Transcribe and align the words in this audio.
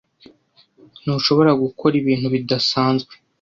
Ntushobora 1.01 1.51
gukora 1.63 1.93
ibintu 2.01 2.27
bidasanzwe? 2.35 3.13